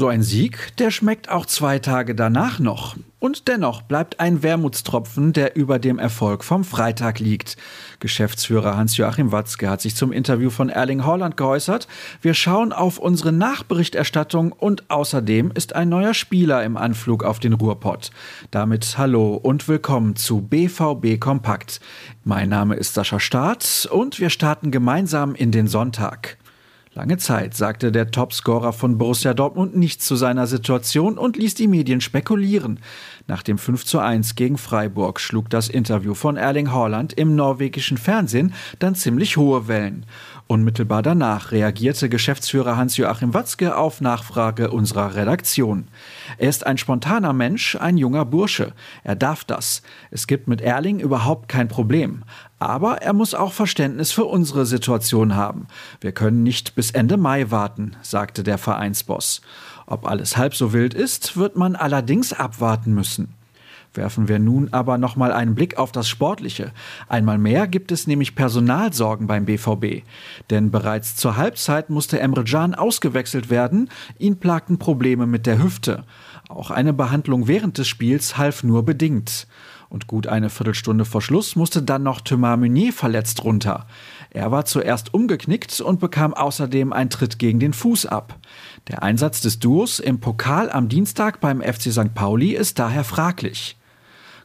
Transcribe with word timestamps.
So 0.00 0.08
ein 0.08 0.22
Sieg, 0.22 0.74
der 0.78 0.90
schmeckt 0.90 1.28
auch 1.28 1.44
zwei 1.44 1.78
Tage 1.78 2.14
danach 2.14 2.58
noch. 2.58 2.96
Und 3.18 3.48
dennoch 3.48 3.82
bleibt 3.82 4.18
ein 4.18 4.42
Wermutstropfen, 4.42 5.34
der 5.34 5.56
über 5.56 5.78
dem 5.78 5.98
Erfolg 5.98 6.42
vom 6.42 6.64
Freitag 6.64 7.18
liegt. 7.18 7.58
Geschäftsführer 7.98 8.78
Hans-Joachim 8.78 9.30
Watzke 9.30 9.68
hat 9.68 9.82
sich 9.82 9.94
zum 9.94 10.10
Interview 10.10 10.48
von 10.48 10.70
Erling 10.70 11.04
Haaland 11.04 11.36
geäußert. 11.36 11.86
Wir 12.22 12.32
schauen 12.32 12.72
auf 12.72 12.96
unsere 12.96 13.30
Nachberichterstattung 13.30 14.52
und 14.52 14.90
außerdem 14.90 15.52
ist 15.54 15.74
ein 15.74 15.90
neuer 15.90 16.14
Spieler 16.14 16.64
im 16.64 16.78
Anflug 16.78 17.22
auf 17.22 17.38
den 17.38 17.52
Ruhrpott. 17.52 18.10
Damit 18.50 18.96
hallo 18.96 19.34
und 19.34 19.68
willkommen 19.68 20.16
zu 20.16 20.40
BVB 20.40 21.20
Kompakt. 21.20 21.78
Mein 22.24 22.48
Name 22.48 22.76
ist 22.76 22.94
Sascha 22.94 23.20
Staat 23.20 23.86
und 23.92 24.18
wir 24.18 24.30
starten 24.30 24.70
gemeinsam 24.70 25.34
in 25.34 25.52
den 25.52 25.68
Sonntag. 25.68 26.38
Lange 26.92 27.18
Zeit 27.18 27.54
sagte 27.54 27.92
der 27.92 28.10
Topscorer 28.10 28.72
von 28.72 28.98
Borussia 28.98 29.32
Dortmund 29.32 29.76
nichts 29.76 30.06
zu 30.06 30.16
seiner 30.16 30.48
Situation 30.48 31.18
und 31.18 31.36
ließ 31.36 31.54
die 31.54 31.68
Medien 31.68 32.00
spekulieren. 32.00 32.80
Nach 33.28 33.44
dem 33.44 33.58
5 33.58 33.84
zu 33.84 34.00
1 34.00 34.34
gegen 34.34 34.58
Freiburg 34.58 35.20
schlug 35.20 35.48
das 35.50 35.68
Interview 35.68 36.14
von 36.14 36.36
Erling 36.36 36.72
Haaland 36.72 37.12
im 37.12 37.36
norwegischen 37.36 37.96
Fernsehen 37.96 38.54
dann 38.80 38.96
ziemlich 38.96 39.36
hohe 39.36 39.68
Wellen. 39.68 40.04
Unmittelbar 40.50 41.02
danach 41.02 41.52
reagierte 41.52 42.08
Geschäftsführer 42.08 42.76
Hans-Joachim 42.76 43.34
Watzke 43.34 43.76
auf 43.76 44.00
Nachfrage 44.00 44.72
unserer 44.72 45.14
Redaktion. 45.14 45.86
Er 46.38 46.48
ist 46.48 46.66
ein 46.66 46.76
spontaner 46.76 47.32
Mensch, 47.32 47.76
ein 47.76 47.96
junger 47.96 48.24
Bursche. 48.24 48.72
Er 49.04 49.14
darf 49.14 49.44
das. 49.44 49.82
Es 50.10 50.26
gibt 50.26 50.48
mit 50.48 50.60
Erling 50.60 50.98
überhaupt 50.98 51.48
kein 51.48 51.68
Problem. 51.68 52.24
Aber 52.58 53.00
er 53.00 53.12
muss 53.12 53.32
auch 53.32 53.52
Verständnis 53.52 54.10
für 54.10 54.24
unsere 54.24 54.66
Situation 54.66 55.36
haben. 55.36 55.68
Wir 56.00 56.10
können 56.10 56.42
nicht 56.42 56.74
bis 56.74 56.90
Ende 56.90 57.16
Mai 57.16 57.52
warten, 57.52 57.94
sagte 58.02 58.42
der 58.42 58.58
Vereinsboss. 58.58 59.42
Ob 59.86 60.04
alles 60.04 60.36
halb 60.36 60.56
so 60.56 60.72
wild 60.72 60.94
ist, 60.94 61.36
wird 61.36 61.54
man 61.54 61.76
allerdings 61.76 62.32
abwarten 62.32 62.92
müssen. 62.92 63.36
Werfen 63.92 64.28
wir 64.28 64.38
nun 64.38 64.72
aber 64.72 64.98
nochmal 64.98 65.32
einen 65.32 65.56
Blick 65.56 65.76
auf 65.76 65.90
das 65.90 66.08
Sportliche. 66.08 66.72
Einmal 67.08 67.38
mehr 67.38 67.66
gibt 67.66 67.90
es 67.90 68.06
nämlich 68.06 68.36
Personalsorgen 68.36 69.26
beim 69.26 69.46
BVB. 69.46 70.04
Denn 70.48 70.70
bereits 70.70 71.16
zur 71.16 71.36
Halbzeit 71.36 71.90
musste 71.90 72.20
Emre 72.20 72.44
Can 72.44 72.76
ausgewechselt 72.76 73.50
werden, 73.50 73.90
ihn 74.18 74.38
plagten 74.38 74.78
Probleme 74.78 75.26
mit 75.26 75.46
der 75.46 75.60
Hüfte. 75.60 76.04
Auch 76.48 76.70
eine 76.70 76.92
Behandlung 76.92 77.48
während 77.48 77.78
des 77.78 77.88
Spiels 77.88 78.36
half 78.36 78.62
nur 78.62 78.84
bedingt. 78.84 79.48
Und 79.88 80.06
gut 80.06 80.28
eine 80.28 80.50
Viertelstunde 80.50 81.04
vor 81.04 81.20
Schluss 81.20 81.56
musste 81.56 81.82
dann 81.82 82.04
noch 82.04 82.20
Thomas 82.20 82.56
Meunier 82.60 82.92
verletzt 82.92 83.42
runter. 83.42 83.88
Er 84.30 84.52
war 84.52 84.64
zuerst 84.64 85.12
umgeknickt 85.12 85.80
und 85.80 85.98
bekam 85.98 86.32
außerdem 86.32 86.92
einen 86.92 87.10
Tritt 87.10 87.40
gegen 87.40 87.58
den 87.58 87.72
Fuß 87.72 88.06
ab. 88.06 88.38
Der 88.86 89.02
Einsatz 89.02 89.40
des 89.40 89.58
Duos 89.58 89.98
im 89.98 90.20
Pokal 90.20 90.70
am 90.70 90.88
Dienstag 90.88 91.40
beim 91.40 91.60
FC 91.60 91.90
St. 91.92 92.14
Pauli 92.14 92.54
ist 92.54 92.78
daher 92.78 93.02
fraglich. 93.02 93.79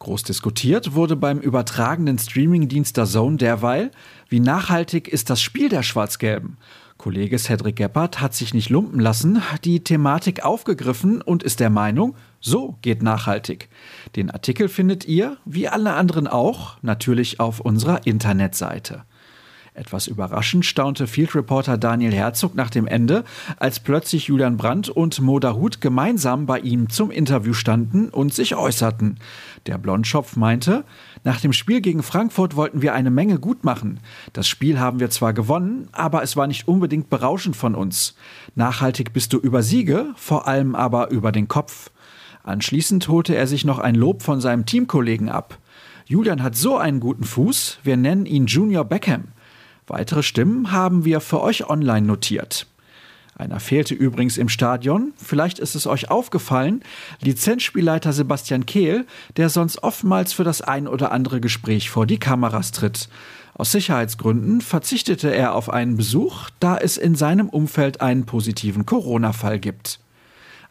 Groß 0.00 0.22
diskutiert 0.22 0.94
wurde 0.94 1.14
beim 1.14 1.40
übertragenen 1.40 2.18
Streamingdienst 2.18 2.96
der 2.96 3.04
Zone 3.04 3.36
derweil, 3.36 3.90
wie 4.30 4.40
nachhaltig 4.40 5.08
ist 5.08 5.28
das 5.28 5.42
Spiel 5.42 5.68
der 5.68 5.82
Schwarz-Gelben. 5.82 6.56
Kollege 6.96 7.38
Cedric 7.38 7.76
Gebhardt 7.76 8.18
hat 8.18 8.34
sich 8.34 8.54
nicht 8.54 8.70
lumpen 8.70 8.98
lassen, 8.98 9.42
die 9.62 9.84
Thematik 9.84 10.42
aufgegriffen 10.42 11.20
und 11.20 11.42
ist 11.42 11.60
der 11.60 11.68
Meinung, 11.68 12.16
so 12.40 12.78
geht 12.80 13.02
nachhaltig. 13.02 13.68
Den 14.16 14.30
Artikel 14.30 14.68
findet 14.68 15.04
ihr, 15.06 15.36
wie 15.44 15.68
alle 15.68 15.92
anderen 15.92 16.26
auch, 16.26 16.78
natürlich 16.80 17.38
auf 17.38 17.60
unserer 17.60 18.06
Internetseite. 18.06 19.04
Etwas 19.72 20.08
überraschend 20.08 20.66
staunte 20.66 21.06
Field 21.06 21.34
Reporter 21.36 21.78
Daniel 21.78 22.12
Herzog 22.12 22.56
nach 22.56 22.70
dem 22.70 22.88
Ende, 22.88 23.22
als 23.56 23.78
plötzlich 23.78 24.26
Julian 24.26 24.56
Brandt 24.56 24.88
und 24.88 25.20
Moda 25.20 25.54
Hut 25.54 25.80
gemeinsam 25.80 26.44
bei 26.46 26.58
ihm 26.58 26.90
zum 26.90 27.12
Interview 27.12 27.52
standen 27.52 28.08
und 28.08 28.34
sich 28.34 28.56
äußerten. 28.56 29.20
Der 29.66 29.78
Blondschopf 29.78 30.34
meinte, 30.34 30.84
nach 31.22 31.40
dem 31.40 31.52
Spiel 31.52 31.80
gegen 31.80 32.02
Frankfurt 32.02 32.56
wollten 32.56 32.82
wir 32.82 32.94
eine 32.94 33.10
Menge 33.10 33.38
gut 33.38 33.62
machen. 33.62 34.00
Das 34.32 34.48
Spiel 34.48 34.80
haben 34.80 34.98
wir 34.98 35.10
zwar 35.10 35.34
gewonnen, 35.34 35.88
aber 35.92 36.24
es 36.24 36.36
war 36.36 36.48
nicht 36.48 36.66
unbedingt 36.66 37.08
berauschend 37.08 37.54
von 37.54 37.76
uns. 37.76 38.16
Nachhaltig 38.56 39.12
bist 39.12 39.32
du 39.32 39.38
über 39.38 39.62
Siege, 39.62 40.06
vor 40.16 40.48
allem 40.48 40.74
aber 40.74 41.10
über 41.10 41.30
den 41.30 41.46
Kopf. 41.46 41.92
Anschließend 42.42 43.06
holte 43.06 43.36
er 43.36 43.46
sich 43.46 43.64
noch 43.64 43.78
ein 43.78 43.94
Lob 43.94 44.22
von 44.22 44.40
seinem 44.40 44.66
Teamkollegen 44.66 45.28
ab. 45.28 45.58
Julian 46.06 46.42
hat 46.42 46.56
so 46.56 46.76
einen 46.76 46.98
guten 46.98 47.22
Fuß, 47.22 47.78
wir 47.84 47.96
nennen 47.96 48.26
ihn 48.26 48.46
Junior 48.46 48.84
Beckham. 48.84 49.28
Weitere 49.86 50.22
Stimmen 50.22 50.72
haben 50.72 51.04
wir 51.04 51.20
für 51.20 51.40
euch 51.40 51.68
online 51.68 52.06
notiert. 52.06 52.66
Einer 53.40 53.58
fehlte 53.58 53.94
übrigens 53.94 54.36
im 54.36 54.50
Stadion, 54.50 55.14
vielleicht 55.16 55.58
ist 55.58 55.74
es 55.74 55.86
euch 55.86 56.10
aufgefallen, 56.10 56.82
Lizenzspielleiter 57.22 58.12
Sebastian 58.12 58.66
Kehl, 58.66 59.06
der 59.38 59.48
sonst 59.48 59.82
oftmals 59.82 60.34
für 60.34 60.44
das 60.44 60.60
ein 60.60 60.86
oder 60.86 61.10
andere 61.10 61.40
Gespräch 61.40 61.88
vor 61.88 62.06
die 62.06 62.18
Kameras 62.18 62.70
tritt. 62.70 63.08
Aus 63.54 63.72
Sicherheitsgründen 63.72 64.60
verzichtete 64.60 65.34
er 65.34 65.54
auf 65.54 65.70
einen 65.70 65.96
Besuch, 65.96 66.50
da 66.60 66.76
es 66.76 66.98
in 66.98 67.14
seinem 67.14 67.48
Umfeld 67.48 68.02
einen 68.02 68.26
positiven 68.26 68.84
Corona-Fall 68.84 69.58
gibt. 69.58 70.00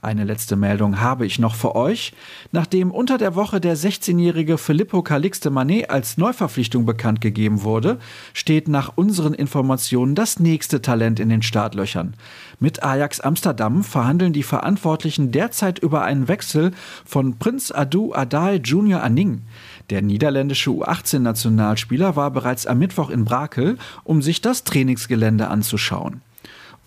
Eine 0.00 0.22
letzte 0.22 0.54
Meldung 0.54 1.00
habe 1.00 1.26
ich 1.26 1.40
noch 1.40 1.56
für 1.56 1.74
euch. 1.74 2.12
Nachdem 2.52 2.92
unter 2.92 3.18
der 3.18 3.34
Woche 3.34 3.60
der 3.60 3.76
16-jährige 3.76 4.56
Filippo 4.56 5.02
Calixte 5.02 5.50
Manet 5.50 5.90
als 5.90 6.16
Neuverpflichtung 6.16 6.86
bekannt 6.86 7.20
gegeben 7.20 7.64
wurde, 7.64 7.98
steht 8.32 8.68
nach 8.68 8.92
unseren 8.94 9.34
Informationen 9.34 10.14
das 10.14 10.38
nächste 10.38 10.80
Talent 10.82 11.18
in 11.18 11.30
den 11.30 11.42
Startlöchern. 11.42 12.14
Mit 12.60 12.84
Ajax 12.84 13.18
Amsterdam 13.18 13.82
verhandeln 13.82 14.32
die 14.32 14.44
Verantwortlichen 14.44 15.32
derzeit 15.32 15.80
über 15.80 16.02
einen 16.02 16.28
Wechsel 16.28 16.70
von 17.04 17.36
Prinz 17.38 17.72
Adu 17.72 18.14
Adai 18.14 18.60
Junior 18.62 19.02
Aning. 19.02 19.42
Der 19.90 20.00
niederländische 20.00 20.70
U18-Nationalspieler 20.70 22.14
war 22.14 22.30
bereits 22.30 22.68
am 22.68 22.78
Mittwoch 22.78 23.10
in 23.10 23.24
Brakel, 23.24 23.78
um 24.04 24.22
sich 24.22 24.40
das 24.42 24.62
Trainingsgelände 24.62 25.48
anzuschauen. 25.48 26.20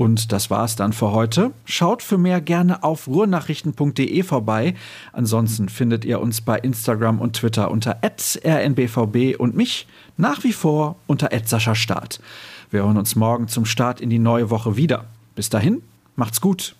Und 0.01 0.31
das 0.31 0.49
war's 0.49 0.75
dann 0.75 0.93
für 0.93 1.11
heute. 1.11 1.51
Schaut 1.63 2.01
für 2.01 2.17
mehr 2.17 2.41
gerne 2.41 2.83
auf 2.83 3.07
ruhrnachrichten.de 3.07 4.23
vorbei. 4.23 4.73
Ansonsten 5.13 5.69
findet 5.69 6.05
ihr 6.05 6.19
uns 6.19 6.41
bei 6.41 6.57
Instagram 6.57 7.21
und 7.21 7.33
Twitter 7.33 7.69
unter 7.69 7.99
rnbvb 8.01 9.35
und 9.37 9.55
mich 9.55 9.85
nach 10.17 10.43
wie 10.43 10.53
vor 10.53 10.95
unter 11.05 11.29
Start. 11.75 12.19
Wir 12.71 12.81
hören 12.81 12.97
uns 12.97 13.15
morgen 13.15 13.47
zum 13.47 13.65
Start 13.65 14.01
in 14.01 14.09
die 14.09 14.17
neue 14.17 14.49
Woche 14.49 14.75
wieder. 14.75 15.05
Bis 15.35 15.51
dahin, 15.51 15.83
macht's 16.15 16.41
gut. 16.41 16.75